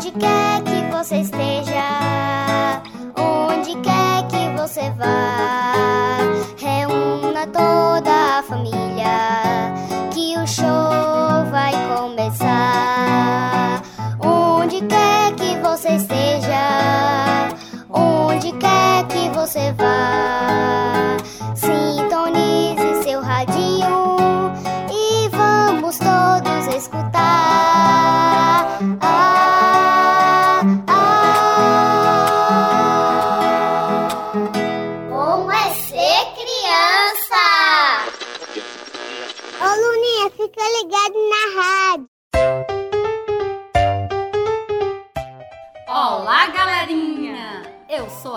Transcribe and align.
Onde 0.00 0.12
quer 0.12 0.62
que 0.62 0.96
você 0.96 1.16
esteja, 1.16 2.80
onde 3.18 3.74
quer 3.82 4.26
que 4.28 4.48
você 4.58 4.88
vá, 4.92 6.16
reúna 6.56 7.46
toda 7.48 8.38
a 8.38 8.42
família, 8.42 9.74
que 10.10 10.38
o 10.38 10.46
show 10.46 11.44
vai 11.50 11.72
começar. 11.94 13.82
Onde 14.24 14.80
quer 14.86 15.34
que 15.34 15.56
você 15.58 15.96
esteja, 15.96 17.50
onde 17.90 18.52
quer 18.52 19.06
que 19.06 19.28
você 19.34 19.70
vá, 19.72 21.18
sintonize 21.54 23.02
seu 23.04 23.20
radinho 23.20 24.50
e 24.90 25.28
vamos 25.28 25.98
todos 25.98 26.74
escutar. 26.74 27.49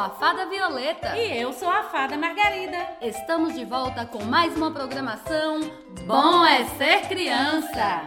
A 0.03 0.09
Fada 0.09 0.45
Violeta. 0.47 1.17
E 1.17 1.39
eu 1.39 1.53
sou 1.53 1.69
a 1.69 1.83
fada 1.83 2.17
Margarida. 2.17 2.77
Estamos 3.01 3.53
de 3.53 3.63
volta 3.63 4.05
com 4.05 4.21
mais 4.25 4.53
uma 4.57 4.69
programação 4.69 5.61
Bom 6.05 6.45
é 6.45 6.65
Ser 6.77 7.07
Criança. 7.07 8.05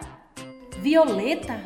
Violeta, 0.77 1.59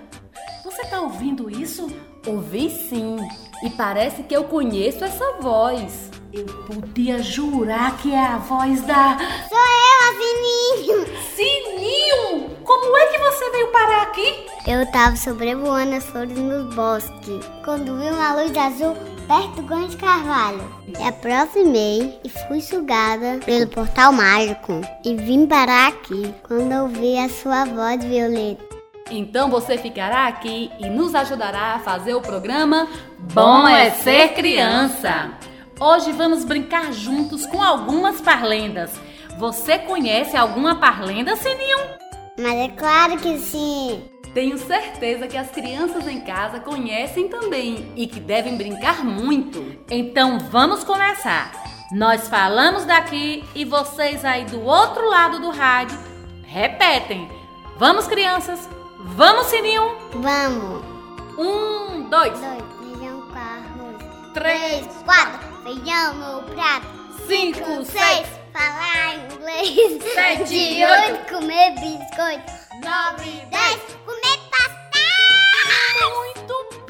você 0.63 0.87
tá 0.87 1.01
ouvindo 1.01 1.51
isso? 1.51 1.89
Ouvi 2.25 2.71
sim, 2.71 3.17
e 3.65 3.71
parece 3.71 4.23
que 4.23 4.37
eu 4.37 4.45
conheço 4.45 5.05
essa 5.05 5.33
voz. 5.41 6.13
Eu 6.33 6.47
podia 6.65 7.21
jurar 7.21 7.97
que 7.99 8.15
é 8.15 8.25
a 8.25 8.37
voz 8.37 8.83
da 8.83 9.19
Sou 9.49 9.59
eu, 9.59 10.09
Avininho. 10.11 11.07
Sininho. 11.35 12.57
Como 12.63 12.97
é 12.97 13.07
que 13.07 13.19
você 13.19 13.51
veio 13.51 13.73
parar 13.73 14.03
aqui? 14.03 14.50
Eu 14.67 14.85
tava 14.93 15.17
sobrevoando 15.17 15.95
as 15.97 16.05
flores 16.05 16.37
no 16.37 16.65
bosque 16.75 17.41
quando 17.65 17.97
vi 17.97 18.11
uma 18.11 18.35
luz 18.35 18.57
azul 18.57 18.95
perto 19.27 19.57
do 19.57 19.63
Grande 19.63 19.97
Carvalho. 19.97 20.63
Me 20.87 21.03
aproximei 21.09 22.21
e 22.23 22.29
fui 22.29 22.61
sugada 22.61 23.39
pelo 23.45 23.67
portal 23.69 24.13
mágico 24.13 24.83
e 25.05 25.15
vim 25.17 25.47
parar 25.47 25.89
aqui 25.89 26.35
quando 26.47 26.75
ouvi 26.83 27.17
a 27.17 27.29
sua 27.29 27.65
voz, 27.65 28.05
Violeta. 28.05 28.63
Então 29.11 29.51
você 29.51 29.79
ficará 29.79 30.27
aqui 30.27 30.71
e 30.79 30.89
nos 30.91 31.15
ajudará 31.15 31.75
a 31.75 31.79
fazer 31.79 32.15
o 32.15 32.21
programa 32.21 32.87
Bom 33.33 33.67
é 33.67 33.91
Ser 33.91 34.35
Criança. 34.35 35.31
Hoje 35.81 36.13
vamos 36.13 36.45
brincar 36.45 36.93
juntos 36.93 37.47
com 37.47 37.63
algumas 37.63 38.21
parlendas. 38.21 38.93
Você 39.39 39.79
conhece 39.79 40.37
alguma 40.37 40.75
parlenda, 40.75 41.35
Sininho? 41.35 41.79
Mas 42.39 42.55
é 42.55 42.69
claro 42.69 43.17
que 43.17 43.39
sim. 43.39 44.03
Tenho 44.35 44.57
certeza 44.59 45.27
que 45.27 45.37
as 45.37 45.51
crianças 45.51 46.07
em 46.07 46.21
casa 46.21 46.61
conhecem 46.61 47.29
também 47.29 47.93
e 47.97 48.07
que 48.07 48.21
devem 48.21 48.57
brincar 48.57 49.05
muito. 49.05 49.77
Então 49.91 50.39
vamos 50.39 50.85
começar. 50.85 51.53
Nós 51.93 52.29
falamos 52.29 52.85
daqui 52.85 53.45
e 53.55 53.65
vocês 53.65 54.25
aí 54.25 54.45
do 54.45 54.63
outro 54.63 55.09
lado 55.09 55.41
do 55.41 55.51
rádio 55.51 55.99
repetem. 56.45 57.29
Vamos, 57.77 58.07
crianças? 58.07 58.69
Vamos, 59.01 59.47
Sininho? 59.47 59.97
Vamos. 60.13 60.85
Um, 61.39 62.09
dois, 62.09 62.39
Dois, 62.39 62.63
feijão 62.79 63.23
com 63.23 63.39
arroz. 63.39 63.97
três, 64.35 64.61
Três, 64.81 64.87
quatro, 65.05 65.41
feijão 65.65 66.15
no 66.15 66.43
prato. 66.55 66.87
cinco, 67.27 67.85
seis, 67.85 67.87
Seis, 67.87 68.27
falar 68.53 69.15
inglês. 69.33 70.03
Sete, 70.15 70.85
oito. 70.85 71.33
comer 71.35 71.71
biscoito. 71.81 72.53
nove, 72.85 73.31
Dez, 73.51 73.81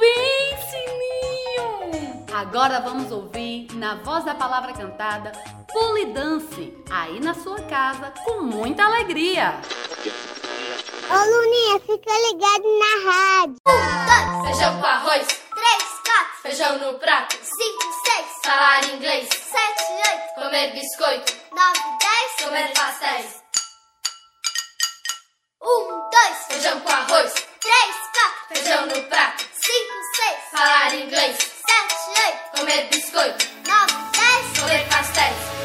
bem, 0.00 0.58
Sininho! 0.70 2.26
Agora 2.34 2.80
vamos 2.80 3.12
ouvir, 3.12 3.68
na 3.74 3.96
voz 3.96 4.24
da 4.24 4.34
palavra 4.34 4.72
cantada, 4.72 5.32
Pule 5.72 6.02
e 6.02 6.06
Dance, 6.06 6.74
aí 6.90 7.20
na 7.20 7.34
sua 7.34 7.60
casa, 7.62 8.12
com 8.24 8.40
muita 8.42 8.84
alegria. 8.84 9.54
Ô 11.10 11.14
Luninha, 11.30 11.80
fica 11.80 12.12
ligado 12.28 12.64
na 12.78 13.10
rádio. 13.10 13.56
Um, 13.68 13.72
dois, 14.06 14.46
Feijão 14.56 14.80
com 14.80 14.86
arroz, 14.86 15.26
três, 15.26 15.84
quatro, 16.04 16.42
feijão 16.42 16.78
no 16.78 16.98
prato, 16.98 17.36
cinco, 17.42 17.82
seis, 18.06 18.26
falar 18.44 18.84
inglês, 18.94 19.28
sete, 19.28 19.82
oito, 19.92 20.34
comer 20.36 20.72
biscoito, 20.72 21.32
nove, 21.54 21.80
dez. 22.00 22.46
comer 22.46 22.72
pastéis. 22.72 23.40
Um, 25.62 26.10
dois, 26.10 26.38
Feijão 26.48 26.80
com 26.80 26.88
arroz, 26.88 27.34
três, 27.60 27.96
quatro, 28.14 28.54
feijão 28.54 28.86
no 28.86 29.02
prato, 29.08 29.44
cinco, 29.70 29.94
seis, 30.16 30.38
falar 30.50 30.94
inglês, 30.94 31.36
sete, 31.38 32.20
oito, 32.26 32.58
comer 32.58 32.88
biscoito, 32.88 33.46
nove, 33.68 33.92
dez. 34.12 34.58
comer 34.58 34.88
pastéis. 34.88 35.59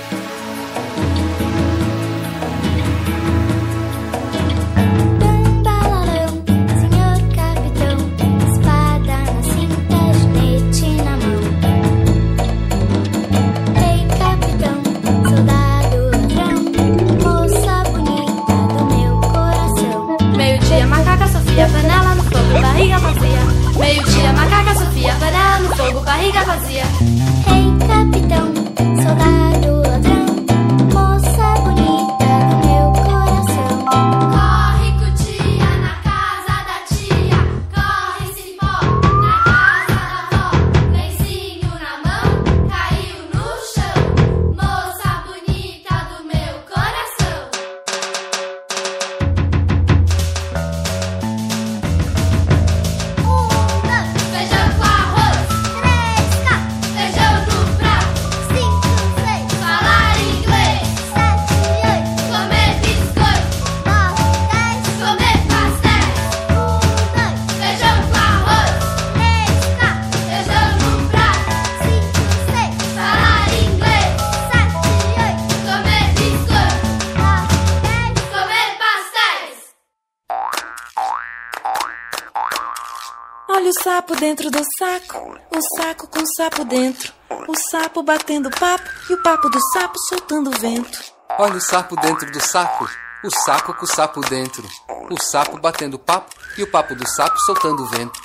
Sapo 84.06 84.16
dentro 84.18 84.52
do 84.52 84.62
saco, 84.78 85.40
o 85.50 85.82
saco 85.82 86.08
com 86.08 86.20
o 86.20 86.28
sapo 86.38 86.64
dentro, 86.64 87.12
o 87.48 87.54
sapo 87.72 88.04
batendo 88.04 88.52
papo 88.52 88.88
e 89.10 89.14
o 89.14 89.24
papo 89.24 89.50
do 89.50 89.60
sapo 89.74 89.98
soltando 90.08 90.52
vento. 90.60 91.00
Olha 91.40 91.56
o 91.56 91.62
sapo 91.62 91.96
dentro 91.96 92.32
do 92.32 92.40
saco, 92.40 92.88
o 93.24 93.30
saco 93.44 93.74
com 93.74 93.84
o 93.84 93.88
sapo 93.88 94.22
dentro, 94.22 94.64
o 95.10 95.20
sapo 95.20 95.58
batendo 95.58 95.98
papo 95.98 96.30
e 96.56 96.62
o 96.62 96.68
papo 96.68 96.94
do 96.94 97.08
sapo 97.16 97.36
soltando 97.48 97.84
vento. 97.88 98.22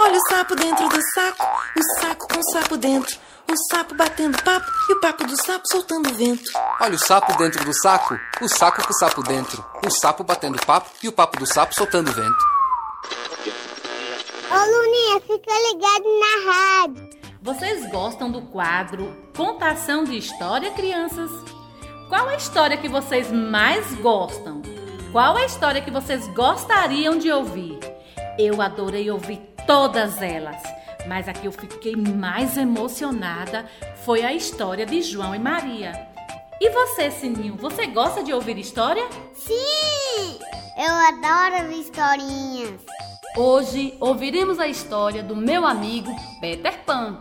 Olha 0.00 0.18
o 0.18 0.28
sapo 0.28 0.56
dentro 0.56 0.88
do 0.88 1.00
saco, 1.14 1.46
o 1.76 2.00
saco 2.00 2.26
com 2.26 2.40
o 2.40 2.52
sapo 2.52 2.76
dentro, 2.76 3.16
o 3.48 3.54
sapo 3.70 3.94
batendo 3.94 4.42
papo 4.42 4.66
e 4.88 4.92
o 4.94 5.00
papo 5.00 5.24
do 5.24 5.36
sapo 5.44 5.68
soltando 5.70 6.12
vento. 6.14 6.50
Olha 6.80 6.96
o 6.96 6.98
sapo 6.98 7.38
dentro 7.38 7.64
do 7.64 7.72
saco, 7.82 8.18
o 8.40 8.48
saco 8.48 8.82
com 8.82 8.92
o 8.92 8.98
sapo 8.98 9.22
dentro, 9.22 9.64
o 9.86 9.90
sapo 9.90 10.24
batendo 10.24 10.58
papo 10.66 10.90
e 11.00 11.06
o 11.06 11.12
papo 11.12 11.38
do 11.38 11.46
sapo 11.46 11.72
soltando 11.72 12.12
vento. 12.12 12.49
Ô 14.50 14.52
Luninha, 14.52 15.20
fica 15.20 15.52
ligado 15.68 16.04
na 16.18 16.52
rádio. 16.52 17.10
Vocês 17.40 17.88
gostam 17.88 18.30
do 18.30 18.42
quadro 18.42 19.16
Contação 19.36 20.02
de 20.02 20.18
História, 20.18 20.72
crianças? 20.72 21.30
Qual 22.08 22.28
a 22.28 22.34
história 22.34 22.76
que 22.76 22.88
vocês 22.88 23.30
mais 23.30 23.94
gostam? 23.94 24.60
Qual 25.12 25.36
a 25.36 25.44
história 25.44 25.80
que 25.80 25.90
vocês 25.90 26.26
gostariam 26.28 27.16
de 27.16 27.30
ouvir? 27.30 27.78
Eu 28.36 28.60
adorei 28.60 29.08
ouvir 29.08 29.40
todas 29.68 30.20
elas. 30.20 30.60
Mas 31.06 31.28
a 31.28 31.32
que 31.32 31.46
eu 31.46 31.52
fiquei 31.52 31.94
mais 31.94 32.56
emocionada 32.56 33.70
foi 34.04 34.24
a 34.24 34.34
história 34.34 34.84
de 34.84 35.00
João 35.00 35.32
e 35.32 35.38
Maria. 35.38 35.92
E 36.60 36.70
você, 36.70 37.10
Sininho, 37.10 37.54
você 37.54 37.86
gosta 37.86 38.22
de 38.22 38.32
ouvir 38.32 38.58
história? 38.58 39.08
Sim! 39.32 40.59
Eu 40.76 40.92
adoro 40.92 41.72
historinhas. 41.72 42.80
Hoje 43.36 43.94
ouviremos 44.00 44.58
a 44.58 44.68
história 44.68 45.22
do 45.22 45.34
meu 45.34 45.66
amigo 45.66 46.10
Peter 46.40 46.84
Pan. 46.84 47.20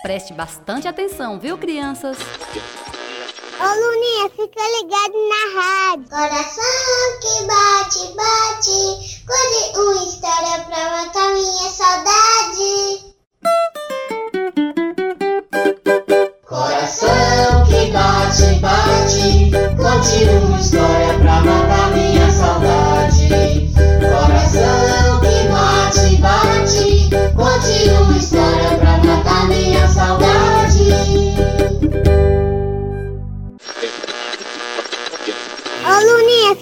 Preste 0.01 0.33
bastante 0.33 0.87
atenção, 0.87 1.39
viu, 1.39 1.57
crianças? 1.57 2.17
Ô 3.59 3.63
Luninha, 3.63 4.29
fica 4.29 4.63
ligado 4.79 5.13
na 5.29 5.43
rádio. 5.61 6.09
Coração 6.09 7.19
que 7.21 7.45
bate, 7.45 8.15
bate, 8.15 9.23
conte 9.27 9.77
uma 9.77 10.03
história 10.03 10.65
pra 10.65 10.89
matar 10.89 11.29
minha 11.33 11.69
saudade. 11.69 13.11
Coração 16.47 17.63
que 17.67 17.91
bate, 17.91 18.59
bate, 18.59 19.51
conte 19.77 20.23
uma 20.43 20.59
história 20.59 21.13
pra 21.19 21.41
matar 21.41 21.91
minha 21.91 22.21
saudade. 22.21 22.30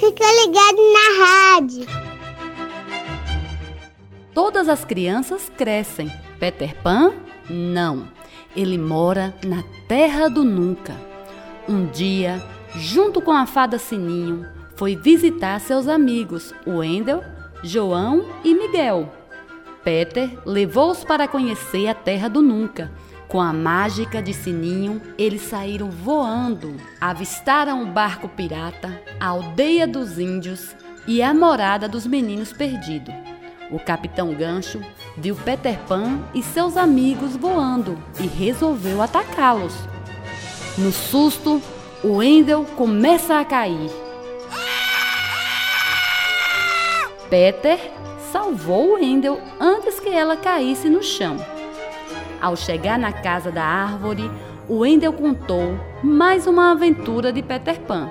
Fica 0.10 0.26
ligado 0.42 0.78
na 0.94 1.26
rádio. 1.26 1.86
Todas 4.34 4.68
as 4.68 4.84
crianças 4.84 5.52
crescem. 5.56 6.12
Peter 6.40 6.76
Pan, 6.82 7.14
não. 7.50 8.08
Ele 8.56 8.78
mora 8.78 9.36
na 9.46 9.64
Terra 9.88 10.28
do 10.28 10.44
Nunca. 10.44 10.96
Um 11.68 11.86
dia, 11.86 12.44
junto 12.76 13.22
com 13.22 13.32
a 13.32 13.46
fada 13.46 13.78
Sininho, 13.78 14.48
foi 14.76 14.96
visitar 14.96 15.60
seus 15.60 15.88
amigos, 15.88 16.54
Wendel, 16.66 17.24
João 17.62 18.26
e 18.44 18.56
Miguel. 18.56 19.14
Peter 19.84 20.40
levou-os 20.46 21.04
para 21.04 21.28
conhecer 21.28 21.88
a 21.88 21.94
Terra 21.94 22.28
do 22.28 22.42
Nunca. 22.42 22.92
Com 23.30 23.40
a 23.40 23.54
mágica 23.54 24.24
de 24.24 24.34
Sininho, 24.34 25.00
eles 25.16 25.44
saíram 25.44 25.92
voando, 25.92 26.76
avistaram 27.00 27.84
o 27.84 27.86
barco 27.86 28.28
pirata, 28.28 29.00
a 29.20 29.28
aldeia 29.28 29.86
dos 29.86 30.18
índios 30.18 30.76
e 31.06 31.22
a 31.22 31.32
morada 31.32 31.88
dos 31.88 32.08
meninos 32.08 32.52
perdidos. 32.52 33.14
O 33.70 33.80
capitão 33.80 34.34
Gancho 34.34 34.82
viu 35.16 35.36
Peter 35.36 35.78
Pan 35.88 36.22
e 36.34 36.42
seus 36.42 36.76
amigos 36.76 37.36
voando 37.36 38.00
e 38.20 38.26
resolveu 38.26 39.00
atacá-los. 39.00 39.76
No 40.76 40.92
susto, 40.92 41.62
o 42.04 42.14
Wendel 42.14 42.66
começa 42.76 43.40
a 43.40 43.46
cair. 43.46 43.92
Peter 47.30 47.80
salvou 48.32 48.90
o 48.90 48.94
Wendel 48.96 49.40
antes 49.60 50.00
que 50.00 50.10
ela 50.10 50.36
caísse 50.36 50.90
no 50.90 51.04
chão. 51.04 51.59
Ao 52.42 52.56
chegar 52.56 52.98
na 52.98 53.12
casa 53.12 53.52
da 53.52 53.64
árvore, 53.64 54.32
o 54.68 54.80
Wendel 54.80 55.12
contou 55.12 55.78
mais 56.02 56.48
uma 56.48 56.72
aventura 56.72 57.34
de 57.34 57.44
Peter 57.44 57.80
Pan. 57.82 58.10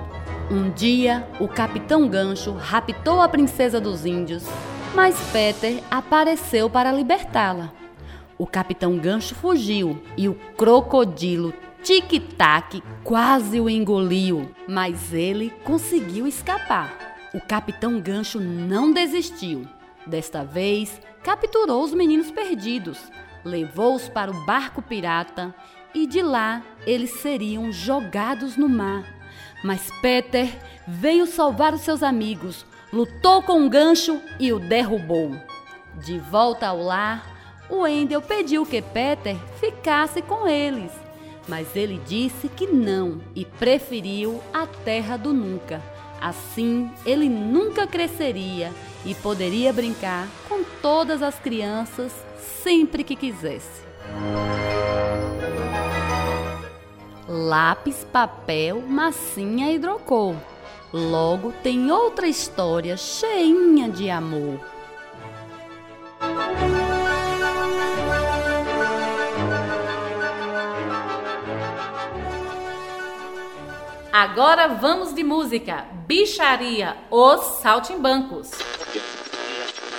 Um 0.51 0.69
dia, 0.69 1.27
o 1.39 1.47
capitão 1.47 2.07
Gancho 2.07 2.51
raptou 2.51 3.21
a 3.21 3.27
princesa 3.27 3.79
dos 3.79 4.05
índios, 4.05 4.43
mas 4.93 5.15
Peter 5.31 5.83
apareceu 5.89 6.69
para 6.69 6.91
libertá-la. 6.91 7.71
O 8.37 8.45
capitão 8.45 8.97
Gancho 8.97 9.33
fugiu 9.33 10.01
e 10.15 10.29
o 10.29 10.35
crocodilo 10.55 11.53
Tic-Tac 11.81 12.83
quase 13.03 13.59
o 13.59 13.69
engoliu, 13.69 14.51
mas 14.67 15.11
ele 15.11 15.51
conseguiu 15.63 16.27
escapar. 16.27 17.15
O 17.33 17.41
capitão 17.41 17.99
Gancho 17.99 18.39
não 18.39 18.91
desistiu. 18.91 19.65
Desta 20.05 20.43
vez, 20.43 20.99
capturou 21.23 21.83
os 21.83 21.93
meninos 21.93 22.31
perdidos, 22.31 22.99
levou-os 23.43 24.09
para 24.09 24.31
o 24.31 24.45
barco 24.45 24.81
pirata 24.81 25.53
e 25.93 26.05
de 26.05 26.21
lá 26.21 26.61
eles 26.85 27.11
seriam 27.21 27.71
jogados 27.71 28.55
no 28.55 28.69
mar. 28.69 29.03
Mas 29.63 29.89
Peter 30.01 30.49
veio 30.87 31.25
salvar 31.25 31.73
os 31.73 31.81
seus 31.81 32.01
amigos, 32.01 32.65
lutou 32.91 33.41
com 33.41 33.65
o 33.65 33.69
gancho 33.69 34.21
e 34.39 34.53
o 34.53 34.59
derrubou. 34.59 35.35
De 36.03 36.17
volta 36.17 36.67
ao 36.67 36.81
lar, 36.81 37.67
o 37.69 37.81
Wendel 37.81 38.21
pediu 38.21 38.65
que 38.65 38.81
Peter 38.81 39.35
ficasse 39.59 40.21
com 40.21 40.47
eles, 40.47 40.91
mas 41.47 41.75
ele 41.75 42.01
disse 42.07 42.47
que 42.47 42.67
não 42.67 43.19
e 43.35 43.43
preferiu 43.43 44.41
a 44.53 44.65
terra 44.65 45.17
do 45.17 45.33
nunca. 45.33 45.81
Assim, 46.21 46.89
ele 47.05 47.29
nunca 47.29 47.87
cresceria 47.87 48.73
e 49.05 49.15
poderia 49.15 49.71
brincar 49.71 50.27
com 50.47 50.63
todas 50.81 51.21
as 51.21 51.39
crianças 51.39 52.13
sempre 52.39 53.03
que 53.03 53.15
quisesse. 53.15 53.83
Lápis, 57.27 58.05
papel, 58.11 58.81
massinha 58.81 59.71
hidrocor. 59.71 60.35
Logo 60.91 61.51
tem 61.61 61.91
outra 61.91 62.27
história 62.27 62.97
cheinha 62.97 63.87
de 63.89 64.09
amor. 64.09 64.59
Agora 74.11 74.67
vamos 74.67 75.13
de 75.13 75.23
música. 75.23 75.85
Bicharia, 76.07 76.97
os 77.11 77.59
saltimbancos. 77.61 78.51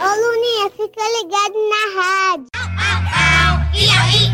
Ô 0.02 0.08
Luninha, 0.08 0.70
fica 0.70 1.02
ligado 1.18 1.56
na 1.68 1.84
rádio. 2.00 2.46
E 3.74 3.84
aí, 3.90 4.32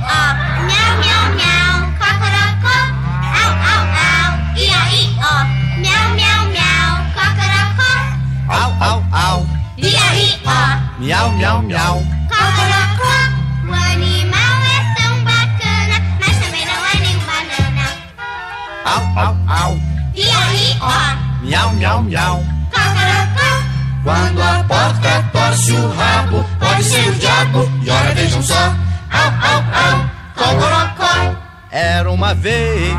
uma 32.26 32.35
vez 32.35 32.92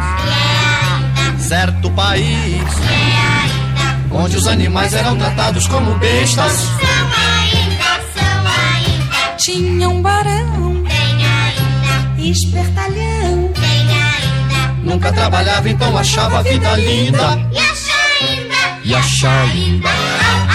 certo 1.37 1.91
país 1.91 2.63
onde 4.09 4.37
os 4.37 4.47
animais 4.47 4.93
eram 4.93 5.17
tratados 5.17 5.67
como 5.67 5.95
bestas. 5.95 6.53
São 6.53 6.79
ainda, 7.43 7.83
são 8.15 8.47
ainda, 8.47 9.35
Tinha 9.35 9.89
um 9.89 10.01
barão, 10.01 10.81
tem 10.85 11.25
ainda, 11.25 12.21
espertalhão. 12.31 13.51
tem 13.53 13.89
ainda. 13.89 14.73
Nunca 14.81 15.11
trabalhava, 15.11 15.69
então 15.69 15.97
achava 15.97 16.39
a 16.39 16.41
vida 16.43 16.77
linda. 16.77 17.37
E 17.51 17.59
acha 17.59 17.93
ainda, 18.21 18.55
E 18.85 18.95
acha 18.95 19.29
ainda. 19.41 19.89
Au, 19.89 19.95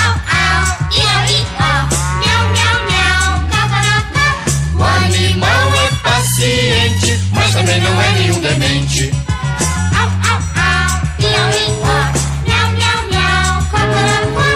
au, 0.00 0.14
au. 0.14 0.88
E 0.90 1.12
também 7.72 7.80
não 7.80 8.02
é 8.02 8.12
nenhum 8.12 8.40
demente. 8.40 9.10
Au, 9.96 10.04
au, 10.04 10.36
au, 10.36 10.90
iau, 11.24 11.50
ió. 11.52 11.96
Miau, 12.46 12.68
miau, 12.72 13.00
miau, 13.08 13.62
cocorocó. 13.70 14.48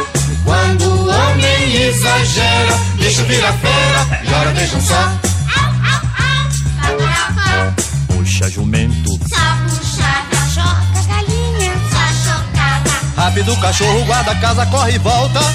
Quando 0.44 0.84
o 0.84 1.08
homem 1.08 1.76
exagera, 1.76 2.78
deixa 2.98 3.22
virar 3.22 3.54
fera, 3.54 4.20
e 4.22 4.32
ora 4.34 4.52
vejam 4.52 4.80
só. 4.82 4.94
Au, 4.94 5.08
au, 5.08 6.00
au, 6.26 6.98
cocorocó. 6.98 7.82
Puxa 8.08 8.50
jumento, 8.50 9.12
Só 9.28 9.46
puxada, 9.64 10.36
choca 10.52 11.00
galinha, 11.08 11.72
só 11.90 12.04
chocada. 12.22 12.90
rápido 13.16 13.52
o 13.52 13.60
cachorro 13.60 14.04
guarda 14.04 14.32
a 14.32 14.36
casa, 14.36 14.66
corre 14.66 14.92
e 14.92 14.98
volta. 14.98 15.40
Só 15.40 15.48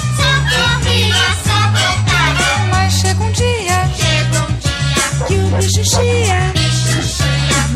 corria, 0.50 1.14
só 1.44 1.58
voltada. 1.70 2.66
Mas 2.70 2.92
chega 2.94 3.22
um 3.22 3.30
dia 3.30 3.88
Chega 3.96 4.40
um 4.40 4.52
dia, 4.56 5.26
que 5.28 5.34
o 5.34 5.56
bicho 5.58 5.84
chia. 5.84 6.61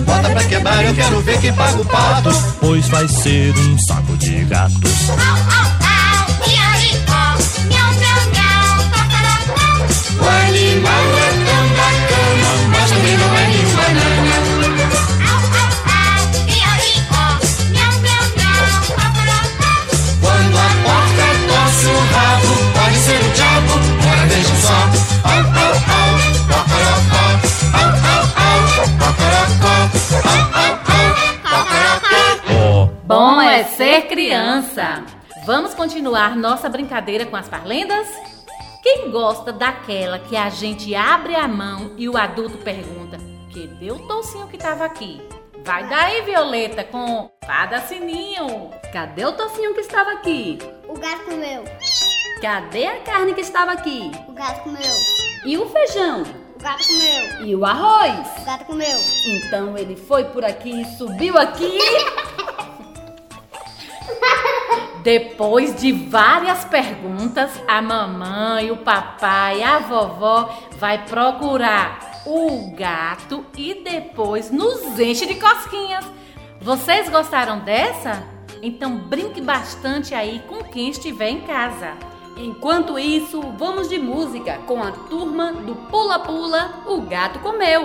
Bota 0.06 0.30
pra 0.30 0.44
quebrar, 0.44 0.84
eu 0.84 0.94
quero 0.94 1.20
ver 1.20 1.40
quem 1.40 1.52
paga 1.52 1.80
o 1.80 1.84
pato. 1.84 2.30
Pois 2.60 2.88
vai 2.88 3.06
ser 3.08 3.52
um 3.58 3.78
saco 3.78 4.16
de 4.16 4.44
gatos. 4.44 5.10
Au, 5.10 5.16
au, 5.16 5.26
au, 5.26 6.26
iau, 6.48 6.80
ió. 6.80 6.96
Miau, 7.66 7.90
miau, 7.92 8.20
miau. 8.32 8.66
O 10.20 10.26
animal 10.28 11.04
é 11.18 11.30
tão 11.44 11.64
bacana, 11.76 12.50
mas 12.70 12.90
também 12.90 13.16
não 13.18 13.30
é 13.36 13.46
nenhum 13.48 13.74
banana. 13.76 14.36
Quando 20.20 20.56
a 20.56 20.68
porca 20.82 21.28
torce 21.48 21.86
o 21.86 21.88
rabo, 22.14 22.52
pode 22.74 22.98
ser 22.98 23.20
o 23.20 23.30
diabo. 23.32 23.72
Ora 24.08 24.24
vejam 24.26 24.56
só. 24.62 24.80
Ser 33.96 34.08
criança. 34.08 35.04
Vamos 35.46 35.72
continuar 35.72 36.36
nossa 36.36 36.68
brincadeira 36.68 37.24
com 37.24 37.34
as 37.36 37.48
parlendas? 37.48 38.06
Quem 38.82 39.10
gosta 39.10 39.52
daquela 39.52 40.18
que 40.18 40.36
a 40.36 40.50
gente 40.50 40.94
abre 40.94 41.34
a 41.34 41.48
mão 41.48 41.94
e 41.96 42.06
o 42.06 42.16
adulto 42.16 42.58
pergunta: 42.58 43.18
Cadê 43.54 43.90
o 43.90 43.98
tocinho 44.06 44.48
que 44.48 44.58
tava 44.58 44.84
aqui? 44.84 45.22
Vai 45.64 45.88
daí, 45.88 46.20
Violeta, 46.22 46.84
com 46.84 47.30
Fada 47.46 47.80
Sininho. 47.80 48.70
Cadê 48.92 49.24
o 49.24 49.32
tocinho 49.32 49.72
que 49.72 49.80
estava 49.80 50.12
aqui? 50.12 50.58
O 50.88 50.98
gato 50.98 51.24
comeu. 51.24 51.64
Cadê 52.42 52.86
a 52.86 53.00
carne 53.00 53.32
que 53.32 53.40
estava 53.40 53.72
aqui? 53.72 54.10
O 54.28 54.32
gato 54.32 54.62
comeu. 54.62 54.94
E 55.44 55.56
o 55.56 55.66
feijão? 55.70 56.22
O 56.22 56.62
gato 56.62 56.86
comeu. 56.86 57.46
E 57.46 57.56
o 57.56 57.64
arroz? 57.64 58.28
O 58.42 58.44
gato 58.44 58.64
comeu. 58.66 58.98
Então 59.26 59.76
ele 59.76 59.96
foi 59.96 60.24
por 60.24 60.44
aqui, 60.44 60.84
subiu 60.98 61.38
aqui. 61.38 61.78
Depois 65.06 65.76
de 65.76 65.92
várias 65.92 66.64
perguntas, 66.64 67.52
a 67.68 67.80
mamãe, 67.80 68.72
o 68.72 68.78
papai, 68.78 69.62
a 69.62 69.78
vovó 69.78 70.52
vai 70.78 71.06
procurar 71.06 72.24
o 72.26 72.74
gato 72.74 73.46
e 73.56 73.84
depois 73.84 74.50
nos 74.50 74.98
enche 74.98 75.24
de 75.24 75.36
cosquinhas. 75.36 76.04
Vocês 76.60 77.08
gostaram 77.08 77.60
dessa? 77.60 78.20
Então 78.60 78.96
brinque 78.96 79.40
bastante 79.40 80.12
aí 80.12 80.42
com 80.48 80.64
quem 80.64 80.90
estiver 80.90 81.28
em 81.28 81.42
casa. 81.42 81.92
Enquanto 82.36 82.98
isso, 82.98 83.40
vamos 83.56 83.88
de 83.88 84.00
música 84.00 84.58
com 84.66 84.82
a 84.82 84.90
turma 84.90 85.52
do 85.52 85.76
Pula 85.88 86.18
Pula, 86.18 86.82
o 86.84 87.00
gato 87.02 87.38
comeu. 87.38 87.82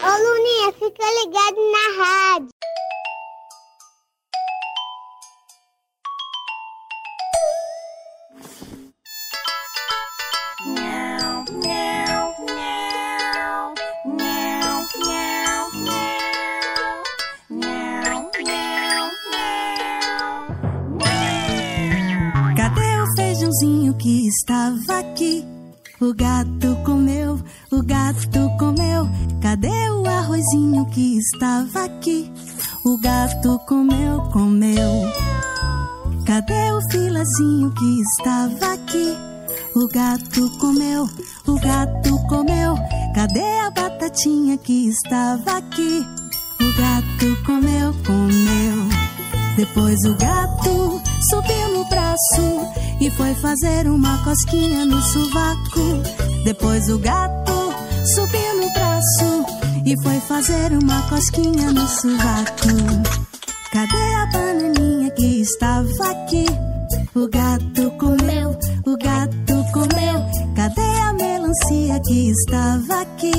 Ô 0.00 0.12
Luninha, 0.16 0.72
fica 0.72 1.04
ligado 1.20 1.56
na 1.70 2.04
rádio. 2.04 2.51
Estava 24.42 24.98
aqui? 24.98 25.44
O 26.00 26.12
gato 26.12 26.76
comeu, 26.84 27.38
o 27.70 27.82
gato 27.82 28.50
comeu. 28.58 29.08
Cadê 29.40 29.90
o 29.90 30.04
arrozinho 30.04 30.84
que 30.86 31.18
estava 31.18 31.84
aqui? 31.84 32.30
O 32.84 32.98
gato 32.98 33.56
comeu, 33.68 34.20
comeu. 34.32 34.90
Cadê 36.26 36.72
o 36.72 36.80
filazinho 36.90 37.70
que 37.72 38.00
estava 38.00 38.72
aqui? 38.72 39.16
O 39.76 39.86
gato 39.86 40.58
comeu, 40.58 41.08
o 41.46 41.54
gato 41.60 42.18
comeu. 42.28 42.74
Cadê 43.14 43.60
a 43.60 43.70
batatinha 43.70 44.58
que 44.58 44.88
estava 44.88 45.58
aqui? 45.58 46.04
O 46.60 46.76
gato 46.80 47.44
comeu, 47.46 47.94
comeu. 48.04 48.88
Depois 49.56 49.98
o 50.04 50.16
gato 50.16 51.11
subiu 51.30 51.68
no 51.68 51.84
braço 51.88 52.66
e 53.00 53.10
foi 53.10 53.34
fazer 53.36 53.86
uma 53.86 54.18
cosquinha 54.24 54.84
no 54.84 55.00
sovaco. 55.02 56.02
Depois 56.44 56.88
o 56.88 56.98
gato 56.98 57.52
subiu 58.14 58.60
no 58.60 58.72
braço 58.72 59.46
e 59.84 60.00
foi 60.02 60.20
fazer 60.20 60.72
uma 60.72 61.02
cosquinha 61.08 61.72
no 61.72 61.86
sovaco. 61.86 63.22
Cadê 63.72 64.14
a 64.14 64.26
bananinha 64.32 65.10
que 65.10 65.40
estava 65.40 66.10
aqui? 66.10 66.46
O 67.14 67.28
gato 67.28 67.90
comeu, 67.98 68.56
o 68.86 68.96
gato 68.96 69.72
comeu. 69.72 70.22
Cadê 70.54 71.00
a 71.02 71.12
melancia 71.12 72.00
que 72.06 72.30
estava 72.30 73.02
aqui? 73.02 73.32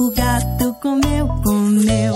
O 0.00 0.10
gato 0.10 0.74
comeu, 0.80 1.28
comeu. 1.44 2.14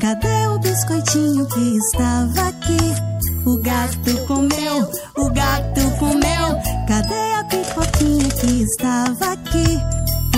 Cadê 0.00 0.46
o 0.48 0.58
biscoitinho 0.58 1.46
que 1.46 1.76
estava 1.76 2.48
aqui? 2.48 3.11
O 3.44 3.56
gato 3.58 4.26
comeu, 4.28 4.88
o 5.16 5.30
gato 5.30 5.80
comeu. 5.98 6.60
Cadê 6.86 7.32
a 7.34 7.44
pipoquinha 7.44 8.28
que 8.28 8.62
estava 8.62 9.32
aqui? 9.32 9.78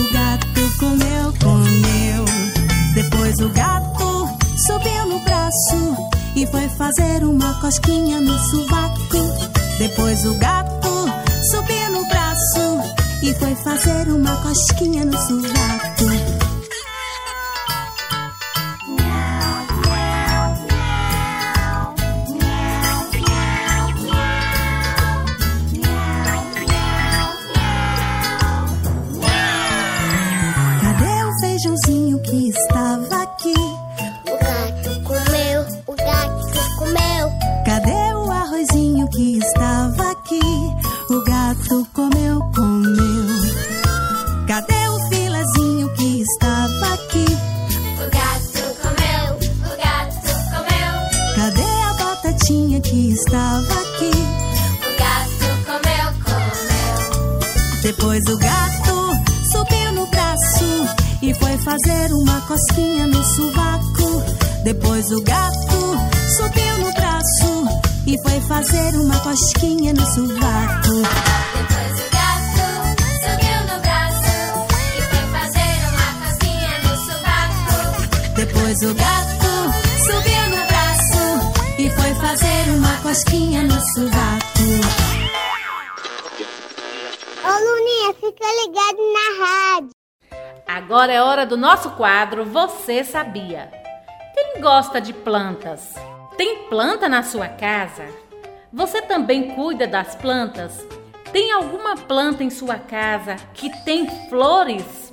O 0.00 0.12
gato 0.12 0.78
comeu, 0.78 1.34
comeu. 1.42 2.24
Depois 2.94 3.38
o 3.40 3.48
gato 3.50 4.28
subiu 4.56 5.06
no 5.06 5.20
braço 5.20 5.96
e 6.34 6.46
foi 6.46 6.66
fazer 6.70 7.24
uma 7.24 7.60
cosquinha 7.60 8.20
no 8.22 8.38
sovaco. 8.38 8.98
Depois 9.78 10.24
o 10.24 10.34
gato 10.38 10.88
subiu 11.50 11.90
no 11.90 12.08
braço 12.08 12.80
e 13.22 13.34
foi 13.34 13.54
fazer 13.56 14.08
uma 14.08 14.34
cosquinha 14.36 15.04
no 15.04 15.18
sovaco. 15.18 16.43
Estava 32.68 33.23
Do 91.48 91.58
nosso 91.58 91.90
quadro 91.90 92.44
Você 92.46 93.04
Sabia? 93.04 93.70
Quem 94.34 94.62
gosta 94.62 94.98
de 94.98 95.12
plantas? 95.12 95.94
Tem 96.38 96.64
planta 96.70 97.06
na 97.06 97.22
sua 97.22 97.48
casa? 97.48 98.06
Você 98.72 99.02
também 99.02 99.50
cuida 99.50 99.86
das 99.86 100.14
plantas? 100.14 100.86
Tem 101.32 101.52
alguma 101.52 101.96
planta 101.96 102.42
em 102.42 102.48
sua 102.48 102.76
casa 102.76 103.36
que 103.52 103.68
tem 103.84 104.08
flores? 104.30 105.12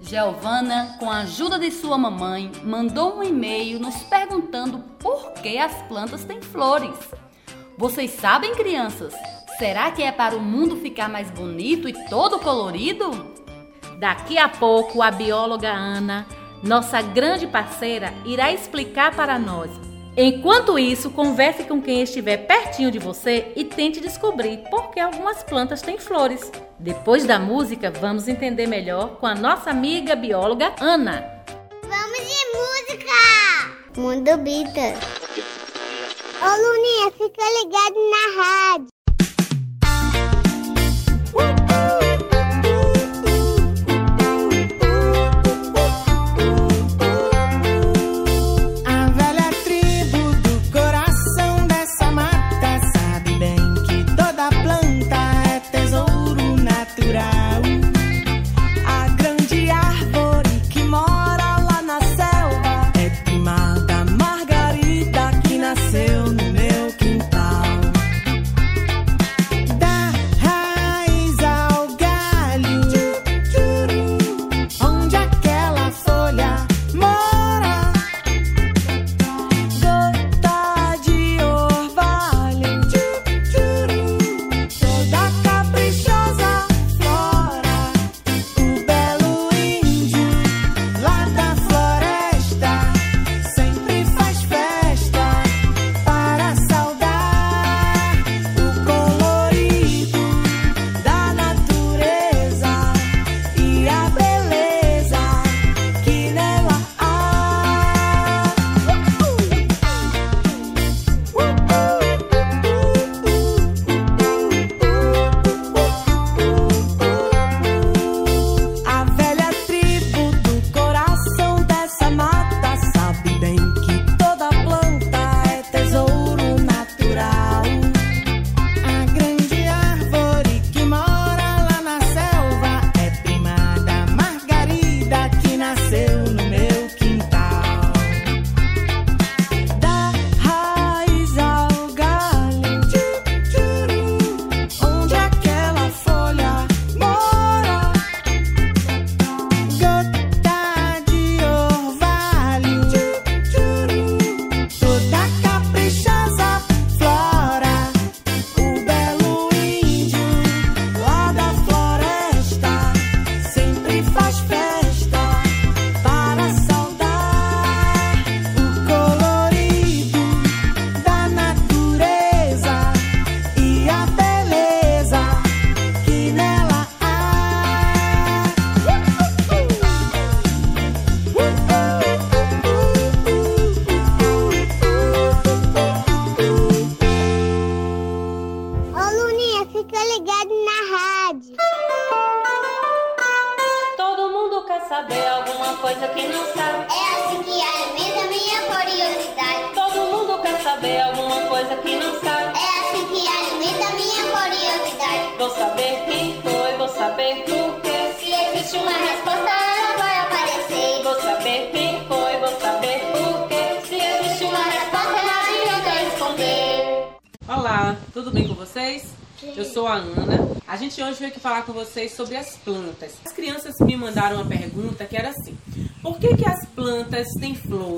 Giovana, 0.00 0.96
com 1.00 1.10
a 1.10 1.22
ajuda 1.22 1.58
de 1.58 1.72
sua 1.72 1.98
mamãe, 1.98 2.52
mandou 2.62 3.18
um 3.18 3.22
e-mail 3.24 3.80
nos 3.80 3.96
perguntando 4.04 4.78
por 5.00 5.32
que 5.32 5.58
as 5.58 5.74
plantas 5.88 6.24
têm 6.24 6.40
flores. 6.40 6.96
Vocês 7.76 8.12
sabem, 8.12 8.54
crianças? 8.54 9.12
Será 9.58 9.90
que 9.90 10.02
é 10.02 10.12
para 10.12 10.36
o 10.36 10.40
mundo 10.40 10.76
ficar 10.76 11.08
mais 11.08 11.28
bonito 11.30 11.88
e 11.88 12.08
todo 12.08 12.38
colorido? 12.38 13.34
Daqui 13.98 14.36
a 14.38 14.48
pouco, 14.48 15.02
a 15.02 15.10
bióloga 15.10 15.72
Ana, 15.72 16.26
nossa 16.62 17.00
grande 17.00 17.46
parceira, 17.46 18.12
irá 18.24 18.52
explicar 18.52 19.14
para 19.14 19.38
nós. 19.38 19.70
Enquanto 20.16 20.78
isso, 20.78 21.10
converse 21.10 21.64
com 21.64 21.80
quem 21.80 22.02
estiver 22.02 22.46
pertinho 22.46 22.90
de 22.90 22.98
você 22.98 23.52
e 23.54 23.64
tente 23.64 24.00
descobrir 24.00 24.58
por 24.70 24.90
que 24.90 24.98
algumas 24.98 25.42
plantas 25.42 25.82
têm 25.82 25.98
flores. 25.98 26.50
Depois 26.78 27.26
da 27.26 27.38
música, 27.38 27.90
vamos 27.90 28.26
entender 28.26 28.66
melhor 28.66 29.16
com 29.16 29.26
a 29.26 29.34
nossa 29.34 29.70
amiga 29.70 30.16
bióloga 30.16 30.74
Ana. 30.80 31.22
Vamos 31.82 32.18
de 32.18 32.46
música! 32.56 33.12
Mundo 33.96 34.36
Bita. 34.38 34.94
Ô 36.40 36.48
Luninha, 36.62 37.10
fica 37.12 37.42
ligado 37.60 38.10
na 38.10 38.42
rádio. 38.42 38.95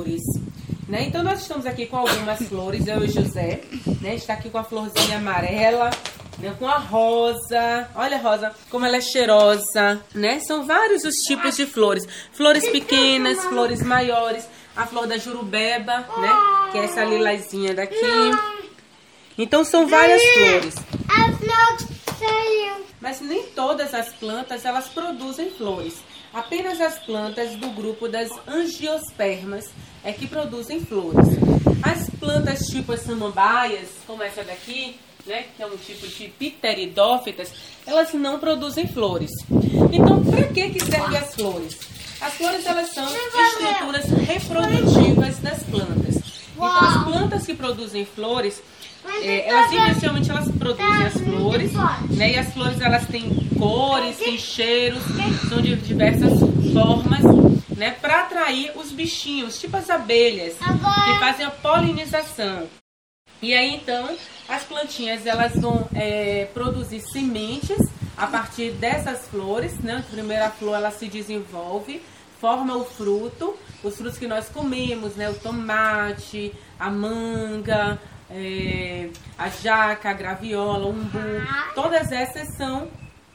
Flores? 0.09 0.23
Né? 0.89 1.05
Então 1.07 1.23
nós 1.23 1.43
estamos 1.43 1.67
aqui 1.67 1.87
com 1.87 1.99
algumas 1.99 2.39
flores, 2.49 2.87
eu 2.87 3.05
e 3.05 3.09
José, 3.09 3.61
né? 4.01 4.15
Está 4.15 4.33
aqui 4.35 4.49
com 4.49 4.57
a 4.57 4.65
florzinha 4.65 5.19
amarela, 5.19 5.91
né? 6.39 6.55
Com 6.59 6.67
a 6.67 6.79
rosa. 6.79 7.89
Olha 7.95 8.17
a 8.17 8.21
rosa, 8.21 8.55
como 8.71 8.87
ela 8.87 8.97
é 8.97 9.01
cheirosa, 9.01 10.01
né? 10.15 10.41
São 10.41 10.65
vários 10.65 11.05
os 11.05 11.17
tipos 11.17 11.57
de 11.57 11.67
flores. 11.67 12.07
Flores 12.33 12.67
pequenas, 12.69 13.45
flores 13.45 13.83
maiores, 13.83 14.49
a 14.75 14.87
flor 14.87 15.07
da 15.07 15.19
jurubeba, 15.19 15.99
né? 15.99 16.71
Que 16.73 16.79
é 16.79 16.85
essa 16.85 17.05
lilazinha 17.05 17.75
daqui. 17.75 17.97
Então 19.37 19.63
são 19.65 19.87
várias 19.87 20.23
flores. 20.23 20.75
A 21.09 21.33
flor 21.37 21.89
saiu. 22.19 22.87
Mas 23.01 23.21
nem 23.21 23.45
todas 23.49 23.93
as 23.93 24.09
plantas 24.15 24.65
elas 24.65 24.89
produzem 24.89 25.51
flores. 25.51 26.08
Apenas 26.33 26.81
as 26.81 26.99
plantas 26.99 27.57
do 27.57 27.71
grupo 27.71 28.09
das 28.09 28.31
angiospermas 28.47 29.71
é 30.05 30.13
que 30.13 30.27
produzem 30.27 30.85
flores. 30.85 31.29
As 31.83 32.11
plantas 32.11 32.67
tipo 32.67 32.93
as 32.93 33.01
samambaias, 33.01 33.89
como 34.07 34.23
essa 34.23 34.45
daqui, 34.45 34.97
né, 35.27 35.47
que 35.57 35.63
é 35.63 35.67
um 35.67 35.77
tipo 35.77 36.07
de 36.07 36.29
pteridófitas, 36.29 37.53
elas 37.87 38.13
não 38.13 38.39
produzem 38.39 38.87
flores. 38.87 39.31
Então, 39.93 40.25
para 40.25 40.45
que 40.49 40.71
que 40.71 40.85
servem 40.85 41.17
as 41.17 41.35
flores? 41.35 41.79
As 42.21 42.35
flores 42.35 42.67
elas 42.67 42.89
são 42.91 43.07
estruturas 43.07 44.05
reprodutivas 44.27 45.39
das 45.39 45.63
plantas. 45.63 46.17
Então, 46.55 46.67
as 46.67 47.05
plantas 47.05 47.47
que 47.47 47.55
produzem 47.55 48.05
flores, 48.05 48.61
é, 49.23 49.49
elas 49.49 49.73
inicialmente 49.73 50.31
elas 50.31 50.51
produzem 50.51 51.07
as 51.07 51.21
flores, 51.21 51.73
né? 52.11 52.33
E 52.33 52.39
as 52.39 52.53
flores 52.53 52.81
elas 52.81 53.07
têm 53.07 53.49
cores, 53.59 54.17
tem 54.17 54.39
cheiros, 54.39 55.03
são 55.49 55.61
de 55.61 55.77
diversas 55.77 56.39
formas, 56.73 57.23
né? 57.77 57.93
Para 58.01 58.23
atrair 58.23 58.73
os 58.77 58.93
bichinhos, 58.93 59.61
tipo 59.61 59.77
as 59.77 59.91
abelhas, 59.91 60.55
que 60.57 61.19
fazem 61.19 61.47
a 61.47 61.51
polinização. 61.51 62.69
E 63.41 63.55
aí 63.55 63.75
então 63.75 64.17
as 64.49 64.65
plantinhas 64.65 65.27
elas 65.27 65.55
vão 65.55 65.89
é, 65.95 66.49
produzir 66.55 67.01
sementes 67.01 67.79
a 68.17 68.27
partir 68.27 68.73
dessas 68.73 69.29
flores, 69.29 69.79
né? 69.79 70.05
Primeiro 70.11 70.45
a 70.45 70.51
flor 70.51 70.75
ela 70.75 70.91
se 70.91 71.07
desenvolve, 71.07 72.03
forma 72.41 72.77
o 72.77 72.85
fruto, 72.85 73.57
os 73.83 73.97
frutos 73.97 74.19
que 74.19 74.27
nós 74.27 74.49
comemos, 74.49 75.15
né? 75.15 75.31
O 75.31 75.35
tomate, 75.35 76.53
a 76.79 76.91
manga, 76.91 77.99
é, 78.31 79.11
a 79.37 79.49
jaca, 79.49 80.11
a 80.11 80.13
graviola, 80.13 80.87
o 80.87 80.91
umbu, 80.91 81.19
todas 81.75 82.13
essas 82.13 82.57
são 82.57 82.89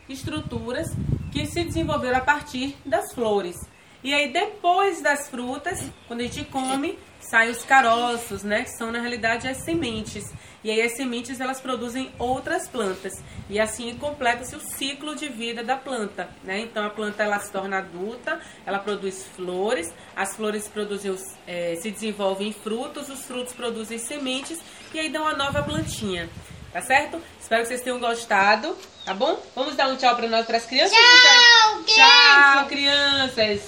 estruturas 0.07 0.87
que 1.31 1.45
se 1.45 1.63
desenvolveram 1.63 2.17
a 2.17 2.21
partir 2.21 2.75
das 2.85 3.13
flores. 3.13 3.55
E 4.03 4.13
aí 4.13 4.31
depois 4.31 5.01
das 5.01 5.29
frutas, 5.29 5.83
quando 6.07 6.19
a 6.19 6.23
gente 6.23 6.43
come, 6.45 6.97
saem 7.33 7.49
os 7.49 7.63
caroços, 7.63 8.43
né, 8.43 8.61
que 8.61 8.77
são 8.77 8.91
na 8.91 8.99
realidade 8.99 9.47
as 9.47 9.57
sementes. 9.63 10.31
E 10.63 10.69
aí 10.69 10.83
as 10.83 10.95
sementes 10.95 11.41
elas 11.41 11.59
produzem 11.59 12.13
outras 12.19 12.67
plantas. 12.67 13.23
E 13.49 13.59
assim 13.59 13.95
completa-se 13.95 14.55
o 14.55 14.59
ciclo 14.59 15.15
de 15.15 15.27
vida 15.29 15.63
da 15.63 15.75
planta, 15.75 16.29
né? 16.43 16.59
Então 16.59 16.85
a 16.85 16.91
planta 16.91 17.23
ela 17.23 17.39
se 17.39 17.51
torna 17.51 17.79
adulta, 17.79 18.39
ela 18.67 18.77
produz 18.77 19.25
flores, 19.35 19.91
as 20.15 20.35
flores 20.35 20.67
produzem 20.67 21.09
os, 21.09 21.23
eh, 21.47 21.75
se 21.81 21.89
desenvolvem 21.89 22.49
em 22.49 22.53
frutos, 22.53 23.09
os 23.09 23.25
frutos 23.25 23.51
produzem 23.51 23.97
sementes 23.97 24.59
e 24.93 24.99
aí 24.99 25.09
dão 25.09 25.23
uma 25.23 25.33
nova 25.33 25.63
plantinha. 25.63 26.29
Tá 26.71 26.81
certo? 26.81 27.19
Espero 27.39 27.63
que 27.63 27.69
vocês 27.69 27.81
tenham 27.81 27.99
gostado, 27.99 28.77
tá 29.03 29.13
bom? 29.13 29.41
Vamos 29.55 29.75
dar 29.75 29.87
um 29.87 29.97
tchau 29.97 30.15
para 30.15 30.27
nós, 30.27 30.45
para 30.45 30.57
as 30.57 30.65
crianças? 30.67 30.95
Tchau, 30.95 31.83
Tchau, 31.83 32.67
crianças! 32.67 33.61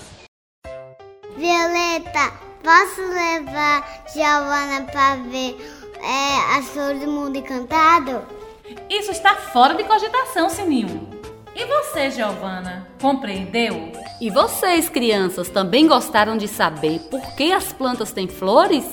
Violeta, 1.36 2.46
posso 2.66 3.02
levar 3.02 4.04
Giovana 4.12 4.88
pra 4.92 5.18
ver 5.18 5.56
é, 6.02 6.58
as 6.58 6.66
flores 6.70 7.00
do 7.00 7.12
mundo 7.12 7.38
encantado? 7.38 8.24
Isso 8.90 9.12
está 9.12 9.36
fora 9.36 9.76
de 9.76 9.84
cogitação, 9.84 10.50
Sininho. 10.50 11.08
E 11.56 11.64
você, 11.64 12.10
Giovana, 12.10 12.88
compreendeu? 13.00 13.92
E 14.20 14.32
vocês, 14.32 14.90
crianças, 14.90 15.48
também 15.48 15.88
gostaram 15.88 16.36
de 16.36 16.48
saber 16.48 17.00
por 17.12 17.22
que 17.36 17.54
as 17.54 17.72
plantas 17.72 18.12
têm 18.12 18.28
flores? 18.28 18.84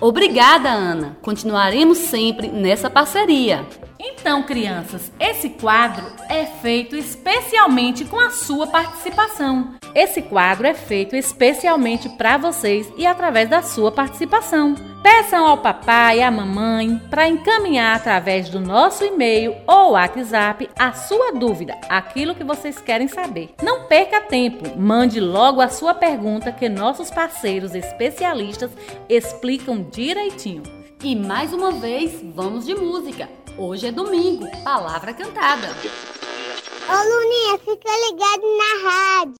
Obrigada, 0.00 0.68
Ana. 0.68 1.16
Continuaremos 1.22 1.96
sempre 1.98 2.48
nessa 2.48 2.90
parceria. 2.90 3.66
Então, 4.06 4.42
crianças, 4.42 5.10
esse 5.18 5.48
quadro 5.48 6.04
é 6.28 6.44
feito 6.44 6.94
especialmente 6.94 8.04
com 8.04 8.20
a 8.20 8.28
sua 8.28 8.66
participação. 8.66 9.76
Esse 9.94 10.20
quadro 10.20 10.66
é 10.66 10.74
feito 10.74 11.16
especialmente 11.16 12.10
para 12.10 12.36
vocês 12.36 12.92
e 12.98 13.06
através 13.06 13.48
da 13.48 13.62
sua 13.62 13.90
participação. 13.90 14.74
Peçam 15.02 15.46
ao 15.46 15.56
papai 15.56 16.18
e 16.18 16.22
à 16.22 16.30
mamãe 16.30 17.00
para 17.08 17.28
encaminhar 17.28 17.96
através 17.96 18.50
do 18.50 18.60
nosso 18.60 19.04
e-mail 19.04 19.56
ou 19.66 19.92
WhatsApp 19.92 20.68
a 20.78 20.92
sua 20.92 21.32
dúvida, 21.32 21.74
aquilo 21.88 22.34
que 22.34 22.44
vocês 22.44 22.78
querem 22.78 23.08
saber. 23.08 23.54
Não 23.62 23.84
perca 23.84 24.20
tempo, 24.20 24.78
mande 24.78 25.18
logo 25.18 25.62
a 25.62 25.68
sua 25.68 25.94
pergunta 25.94 26.52
que 26.52 26.68
nossos 26.68 27.10
parceiros 27.10 27.74
especialistas 27.74 28.70
explicam 29.08 29.82
direitinho. 29.90 30.62
E 31.02 31.14
mais 31.16 31.52
uma 31.54 31.70
vez, 31.70 32.20
vamos 32.34 32.66
de 32.66 32.74
música. 32.74 33.28
Hoje 33.56 33.86
é 33.86 33.92
domingo, 33.92 34.44
palavra 34.64 35.14
cantada. 35.14 35.68
Ô 36.88 36.92
Luninha, 36.92 37.56
fica 37.58 37.88
ligado 38.04 38.42
na 38.58 38.70
rádio. 38.90 39.34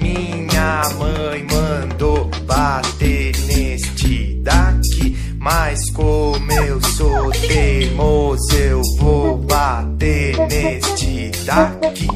Minha 0.00 0.82
mãe 0.98 1.44
mandou 1.50 2.30
bater 2.46 3.36
neste 3.48 4.34
daqui. 4.42 5.16
Mas 5.40 5.90
como 5.90 6.52
eu 6.52 6.80
sou 6.80 7.32
teimoso, 7.32 8.54
eu 8.54 8.80
vou 8.98 9.36
bater 9.38 10.38
neste 10.48 11.32
daqui. 11.44 12.15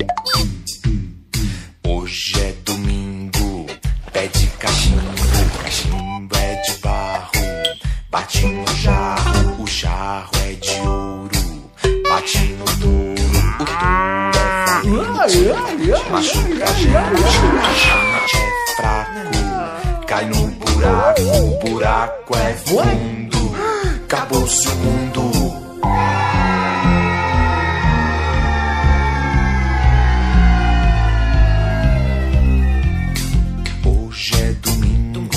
É 22.78 22.84
fundo. 22.84 23.52
Acabou-se 24.04 24.68
o 24.68 24.74
mundo. 24.76 25.20
Hoje 33.84 34.34
é 34.34 34.52
domingo, 34.62 35.28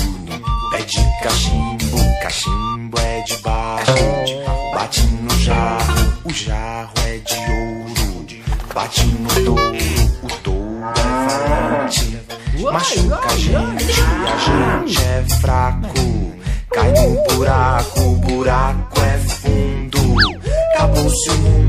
pé 0.70 0.82
de 0.82 1.22
cachimbo, 1.22 1.98
cachimbo 2.22 2.98
é 3.00 3.20
de 3.22 3.36
barro. 3.38 3.84
Bate 4.74 5.02
no 5.02 5.38
jarro, 5.38 6.12
o 6.24 6.32
jarro 6.32 6.92
é 7.06 7.18
de 7.18 7.34
ouro. 7.34 8.24
Bate 8.74 9.06
no 9.06 9.28
touro, 9.44 9.62
o 10.22 10.28
touro 10.42 10.84
é 10.96 11.48
valente. 11.48 12.20
Machuca 12.72 13.18
a 13.18 13.36
gente, 13.36 14.00
a 14.26 14.86
gente 14.86 15.02
é 15.02 15.24
fraco. 15.40 16.23
Cai 16.84 16.92
no 16.92 17.34
buraco, 17.34 18.00
o 18.00 18.16
buraco 18.16 19.00
é 19.00 19.18
fundo. 19.18 19.98
Acabou-se 20.74 21.30
o 21.30 21.38
mundo. 21.38 21.64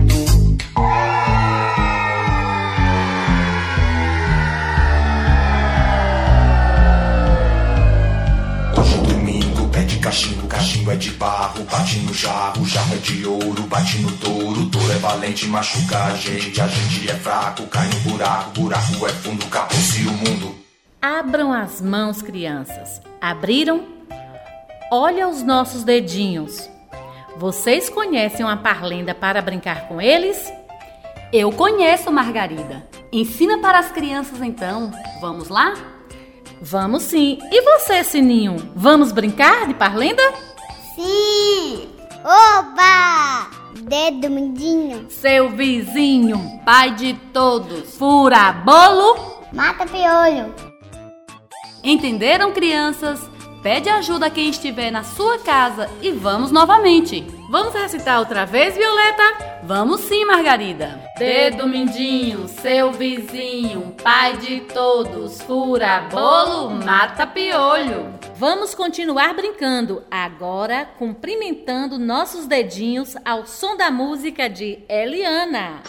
É 9.74 9.84
de 9.84 10.00
cachimbo, 10.00 10.48
cachimbo 10.48 10.92
é 10.92 10.96
de 10.96 11.12
barro, 11.12 11.64
bate 11.66 12.00
no 12.00 12.14
jarro, 12.14 12.66
jarro 12.66 12.96
é 12.96 12.98
de 12.98 13.26
ouro, 13.26 13.64
bate 13.64 13.98
no 14.00 14.10
touro, 14.14 14.66
touro 14.68 14.92
é 14.92 14.98
valente, 15.00 15.48
machuca 15.48 16.06
a 16.06 16.16
gente, 16.16 16.62
a 16.62 16.68
gente 16.68 17.10
é 17.10 17.14
fraco, 17.14 17.68
cai 17.68 17.86
no 17.88 18.00
buraco, 18.10 18.52
buraco 18.52 19.06
é 19.06 19.10
fundo, 19.10 19.46
acabou-se 19.46 20.02
o 20.08 20.14
mundo. 20.14 20.56
Abram 21.02 21.52
as 21.52 21.82
mãos, 21.82 22.22
crianças. 22.22 23.02
Abriram? 23.20 23.95
Olha 24.92 25.28
os 25.28 25.42
nossos 25.44 25.84
dedinhos. 25.84 26.70
Vocês 27.38 27.90
conhecem 27.90 28.46
uma 28.46 28.58
parlenda 28.58 29.14
para 29.14 29.42
brincar 29.42 29.88
com 29.88 30.00
eles? 30.02 30.52
Eu 31.34 31.52
conheço, 31.52 32.12
Margarida. 32.12 32.88
Ensina 33.12 33.58
para 33.60 33.80
as 33.80 33.92
crianças 33.92 34.42
então. 34.42 34.92
Vamos 35.20 35.50
lá? 35.50 35.74
Vamos 36.62 37.04
sim. 37.04 37.40
E 37.52 37.62
você, 37.62 38.04
Sininho? 38.04 38.56
Vamos 38.76 39.12
brincar 39.12 39.68
de 39.68 39.74
parlenda? 39.74 40.22
Sim! 40.96 41.90
Oba! 42.24 43.50
Dedo 43.82 44.30
mindinho, 44.32 45.06
Seu 45.12 45.50
vizinho, 45.52 46.60
pai 46.66 46.92
de 46.96 47.14
todos, 47.34 47.96
fura 47.98 48.52
bolo. 48.54 49.44
mata 49.54 49.86
piolho. 49.86 50.56
Entenderam, 51.84 52.52
crianças? 52.54 53.30
Pede 53.66 53.90
ajuda 53.90 54.28
a 54.28 54.30
quem 54.30 54.52
estiver 54.52 54.92
na 54.92 55.04
sua 55.04 55.40
casa 55.40 55.90
e 56.00 56.12
vamos 56.12 56.52
novamente. 56.52 57.26
Vamos 57.50 57.74
recitar 57.74 58.20
outra 58.20 58.46
vez, 58.46 58.76
Violeta? 58.76 59.60
Vamos 59.64 60.02
sim, 60.02 60.24
Margarida. 60.24 61.02
Dedo 61.18 61.68
mindinho, 61.68 62.48
seu 62.48 62.92
vizinho, 62.92 63.96
pai 64.04 64.38
de 64.38 64.60
todos, 64.72 65.42
fura 65.42 66.02
bolo, 66.12 66.76
mata 66.86 67.26
piolho. 67.26 68.14
Vamos 68.36 68.76
continuar 68.76 69.34
brincando, 69.34 70.04
agora 70.12 70.86
cumprimentando 71.00 71.98
nossos 71.98 72.46
dedinhos 72.46 73.16
ao 73.26 73.48
som 73.48 73.76
da 73.76 73.90
música 73.90 74.48
de 74.48 74.78
Eliana. 74.88 75.82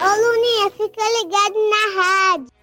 Ô 0.00 0.04
Luninha, 0.04 0.70
fica 0.72 1.00
ligado 1.00 1.54
na 1.70 2.02
rádio. 2.02 2.53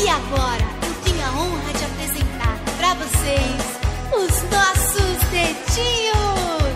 E 0.00 0.08
agora 0.08 0.64
eu 0.82 0.94
tenho 1.04 1.24
a 1.26 1.30
honra 1.30 1.72
de 1.72 1.84
apresentar 1.84 2.56
pra 2.76 2.94
vocês 2.94 3.78
os 4.12 4.42
nossos 4.50 5.18
dedinhos. 5.30 6.67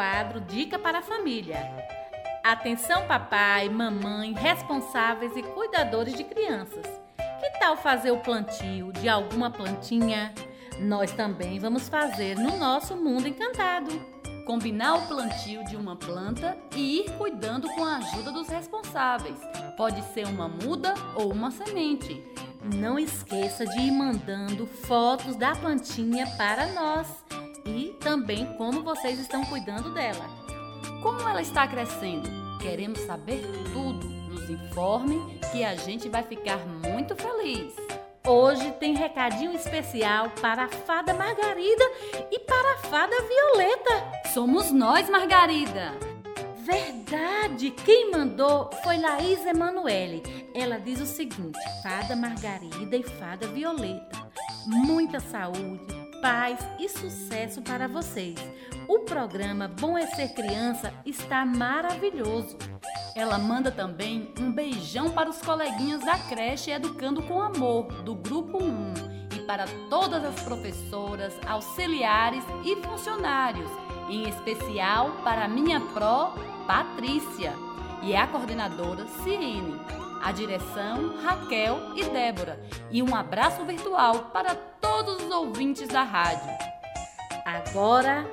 Quadro 0.00 0.40
Dica 0.40 0.78
para 0.78 1.00
a 1.00 1.02
Família. 1.02 1.58
Atenção, 2.42 3.06
papai, 3.06 3.68
mamãe, 3.68 4.32
responsáveis 4.32 5.36
e 5.36 5.42
cuidadores 5.42 6.14
de 6.14 6.24
crianças. 6.24 6.86
Que 7.38 7.58
tal 7.58 7.76
fazer 7.76 8.10
o 8.10 8.16
plantio 8.16 8.94
de 8.94 9.10
alguma 9.10 9.50
plantinha? 9.50 10.32
Nós 10.78 11.12
também 11.12 11.58
vamos 11.58 11.86
fazer 11.86 12.34
no 12.34 12.56
nosso 12.56 12.96
mundo 12.96 13.28
encantado. 13.28 13.90
Combinar 14.46 14.94
o 14.94 15.06
plantio 15.06 15.62
de 15.66 15.76
uma 15.76 15.94
planta 15.94 16.56
e 16.74 17.00
ir 17.00 17.10
cuidando 17.18 17.68
com 17.74 17.84
a 17.84 17.98
ajuda 17.98 18.32
dos 18.32 18.48
responsáveis. 18.48 19.38
Pode 19.76 20.00
ser 20.14 20.26
uma 20.26 20.48
muda 20.48 20.94
ou 21.14 21.30
uma 21.30 21.50
semente. 21.50 22.24
Não 22.74 22.98
esqueça 22.98 23.66
de 23.66 23.78
ir 23.78 23.90
mandando 23.90 24.66
fotos 24.66 25.36
da 25.36 25.54
plantinha 25.54 26.26
para 26.38 26.68
nós 26.68 27.06
e 27.64 27.96
também 28.00 28.46
como 28.56 28.82
vocês 28.82 29.18
estão 29.18 29.44
cuidando 29.44 29.92
dela. 29.92 30.24
Como 31.02 31.20
ela 31.20 31.42
está 31.42 31.66
crescendo? 31.66 32.28
Queremos 32.60 33.00
saber 33.00 33.42
tudo. 33.72 34.06
Nos 34.30 34.48
informe 34.48 35.38
que 35.50 35.64
a 35.64 35.74
gente 35.74 36.08
vai 36.08 36.22
ficar 36.22 36.58
muito 36.66 37.16
feliz. 37.16 37.74
Hoje 38.26 38.70
tem 38.78 38.94
recadinho 38.94 39.52
especial 39.52 40.30
para 40.40 40.64
a 40.64 40.68
fada 40.68 41.14
Margarida 41.14 41.84
e 42.30 42.38
para 42.40 42.74
a 42.74 42.78
fada 42.78 43.16
Violeta. 43.22 44.28
Somos 44.32 44.70
nós, 44.70 45.08
Margarida. 45.08 45.92
Verdade! 46.58 47.70
Quem 47.70 48.10
mandou 48.12 48.70
foi 48.84 48.98
Laís 48.98 49.44
Emanuele. 49.46 50.22
Ela 50.54 50.78
diz 50.78 51.00
o 51.00 51.06
seguinte: 51.06 51.58
Fada 51.82 52.14
Margarida 52.14 52.96
e 52.96 53.02
Fada 53.02 53.48
Violeta. 53.48 54.30
Muita 54.66 55.18
saúde, 55.18 55.99
paz 56.20 56.58
e 56.78 56.88
sucesso 56.88 57.62
para 57.62 57.88
vocês. 57.88 58.36
O 58.86 59.00
programa 59.00 59.68
Bom 59.68 59.96
é 59.96 60.06
Ser 60.06 60.28
Criança 60.34 60.92
está 61.04 61.44
maravilhoso. 61.44 62.58
Ela 63.16 63.38
manda 63.38 63.70
também 63.70 64.32
um 64.38 64.52
beijão 64.52 65.10
para 65.10 65.30
os 65.30 65.38
coleguinhas 65.38 66.04
da 66.04 66.18
creche 66.28 66.70
Educando 66.70 67.22
com 67.22 67.40
Amor, 67.40 67.86
do 68.02 68.14
Grupo 68.14 68.62
1, 68.62 68.94
e 69.36 69.40
para 69.46 69.64
todas 69.88 70.24
as 70.24 70.40
professoras, 70.42 71.34
auxiliares 71.46 72.44
e 72.64 72.76
funcionários, 72.86 73.70
em 74.08 74.28
especial 74.28 75.12
para 75.24 75.44
a 75.44 75.48
minha 75.48 75.80
pró, 75.80 76.34
Patrícia, 76.66 77.52
e 78.02 78.14
a 78.14 78.26
coordenadora, 78.26 79.06
Cirene, 79.22 79.78
a 80.22 80.32
direção, 80.32 81.16
Raquel 81.22 81.92
e 81.96 82.04
Débora, 82.04 82.60
e 82.90 83.02
um 83.02 83.14
abraço 83.14 83.64
virtual 83.64 84.30
para 84.32 84.54
todos 84.54 85.22
os 85.24 85.30
ouvintes 85.30 85.88
da 85.88 86.02
rádio. 86.02 86.50
Agora, 87.44 88.26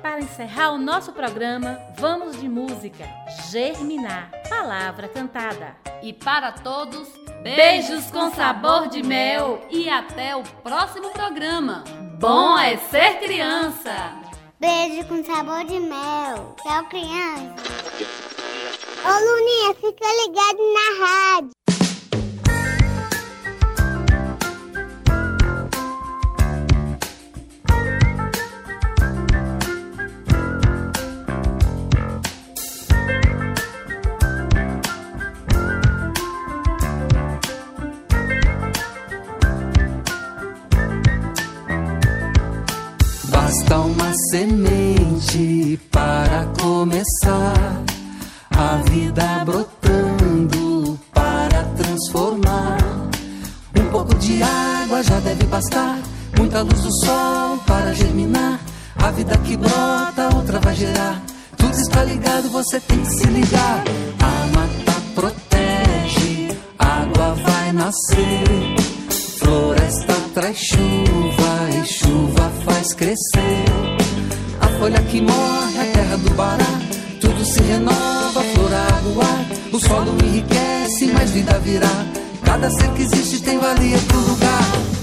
para 0.00 0.20
encerrar 0.20 0.72
o 0.72 0.78
nosso 0.78 1.12
programa, 1.12 1.78
vamos 1.96 2.38
de 2.38 2.48
música 2.48 3.08
Germinar, 3.50 4.30
palavra 4.48 5.08
cantada. 5.08 5.76
E 6.02 6.12
para 6.12 6.52
todos, 6.52 7.08
beijos 7.42 8.10
com 8.10 8.30
sabor 8.30 8.88
de 8.88 9.02
mel 9.02 9.66
e 9.70 9.88
até 9.88 10.36
o 10.36 10.42
próximo 10.42 11.10
programa. 11.10 11.84
Bom 12.18 12.58
é 12.58 12.76
ser 12.76 13.18
criança! 13.20 14.24
Beijo 14.60 15.06
com 15.08 15.22
sabor 15.24 15.64
de 15.64 15.78
mel. 15.78 16.56
Tchau, 16.62 16.84
criança. 16.84 18.23
Ô, 19.06 19.12
Luninha, 19.12 19.74
fica 19.74 20.06
ligado 20.22 20.62
na 20.72 20.88
rádio. 21.04 21.50
Basta 43.28 43.78
uma 43.80 44.12
semente 44.30 45.78
para 45.92 46.46
começar 46.58 47.53
muita 56.54 56.62
luz 56.62 56.82
do 56.82 57.04
sol 57.04 57.58
para 57.66 57.92
germinar. 57.92 58.60
A 58.96 59.10
vida 59.10 59.36
que 59.38 59.56
brota, 59.56 60.36
outra 60.36 60.60
vai 60.60 60.74
gerar. 60.76 61.20
Tudo 61.56 61.74
está 61.74 62.04
ligado, 62.04 62.48
você 62.50 62.78
tem 62.78 63.00
que 63.00 63.10
se 63.10 63.26
ligar. 63.26 63.82
A 64.20 64.46
mata 64.56 65.00
protege, 65.14 66.56
água 66.78 67.34
vai 67.34 67.72
nascer. 67.72 68.76
Floresta 69.40 70.14
traz 70.32 70.56
chuva 70.58 71.70
e 71.82 71.86
chuva 71.86 72.52
faz 72.64 72.94
crescer. 72.94 73.64
A 74.60 74.68
folha 74.78 75.02
que 75.02 75.20
morre, 75.20 75.80
a 75.80 75.92
terra 75.92 76.16
do 76.18 76.30
Bará. 76.34 76.80
Tudo 77.20 77.44
se 77.44 77.62
renova, 77.62 78.42
flor, 78.54 78.72
água. 78.72 79.24
O 79.72 79.80
solo 79.80 80.16
enriquece, 80.24 81.06
mais 81.12 81.30
vida 81.30 81.58
virá. 81.58 82.06
Cada 82.44 82.70
ser 82.70 82.90
que 82.92 83.02
existe 83.02 83.42
tem 83.42 83.58
valia 83.58 83.98
pro 84.06 84.20
lugar. 84.20 84.93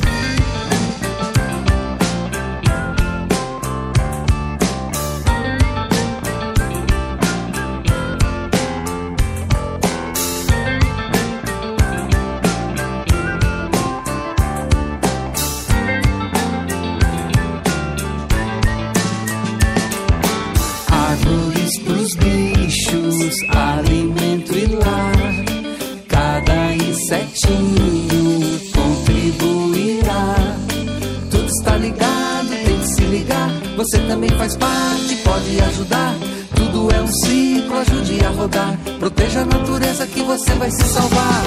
É 36.90 37.02
um 37.02 37.08
ciclo, 37.08 37.78
ajude 37.78 38.26
a 38.26 38.30
rodar. 38.30 38.78
Proteja 39.00 39.42
a 39.42 39.46
natureza 39.46 40.08
que 40.08 40.22
você 40.22 40.54
vai 40.54 40.72
se 40.72 40.84
salvar. 40.84 41.44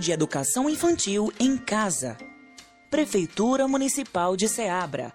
De 0.00 0.12
educação 0.12 0.68
infantil 0.68 1.32
em 1.38 1.56
casa. 1.56 2.16
Prefeitura 2.90 3.66
Municipal 3.66 4.36
de 4.36 4.48
Ceabra. 4.48 5.12